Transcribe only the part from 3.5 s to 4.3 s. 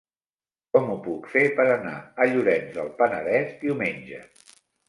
diumenge?